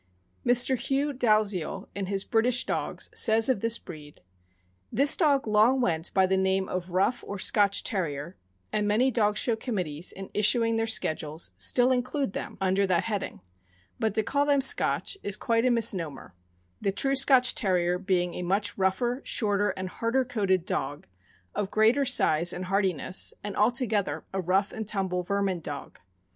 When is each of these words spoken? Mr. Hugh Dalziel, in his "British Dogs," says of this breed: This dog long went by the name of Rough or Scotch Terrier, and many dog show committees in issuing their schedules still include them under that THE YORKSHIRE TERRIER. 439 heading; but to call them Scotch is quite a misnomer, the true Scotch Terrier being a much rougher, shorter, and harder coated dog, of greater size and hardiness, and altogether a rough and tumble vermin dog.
Mr. 0.43 0.75
Hugh 0.79 1.13
Dalziel, 1.13 1.87
in 1.93 2.07
his 2.07 2.23
"British 2.25 2.65
Dogs," 2.65 3.11
says 3.13 3.49
of 3.49 3.59
this 3.59 3.77
breed: 3.77 4.21
This 4.91 5.15
dog 5.15 5.45
long 5.45 5.79
went 5.79 6.11
by 6.11 6.25
the 6.25 6.37
name 6.37 6.67
of 6.67 6.89
Rough 6.89 7.23
or 7.27 7.37
Scotch 7.37 7.83
Terrier, 7.83 8.35
and 8.73 8.87
many 8.87 9.11
dog 9.11 9.37
show 9.37 9.55
committees 9.55 10.11
in 10.11 10.31
issuing 10.33 10.75
their 10.75 10.87
schedules 10.87 11.51
still 11.55 11.91
include 11.91 12.33
them 12.33 12.57
under 12.59 12.87
that 12.87 13.01
THE 13.05 13.11
YORKSHIRE 13.11 13.19
TERRIER. 13.19 13.29
439 13.99 13.99
heading; 13.99 13.99
but 13.99 14.15
to 14.15 14.23
call 14.23 14.45
them 14.47 14.61
Scotch 14.61 15.17
is 15.21 15.37
quite 15.37 15.65
a 15.65 15.69
misnomer, 15.69 16.33
the 16.81 16.91
true 16.91 17.13
Scotch 17.15 17.53
Terrier 17.53 17.99
being 17.99 18.33
a 18.33 18.41
much 18.41 18.75
rougher, 18.79 19.21
shorter, 19.23 19.69
and 19.69 19.87
harder 19.89 20.25
coated 20.25 20.65
dog, 20.65 21.05
of 21.53 21.69
greater 21.69 22.05
size 22.05 22.51
and 22.51 22.65
hardiness, 22.65 23.35
and 23.43 23.55
altogether 23.55 24.23
a 24.33 24.41
rough 24.41 24.71
and 24.71 24.87
tumble 24.87 25.21
vermin 25.21 25.59
dog. 25.59 25.99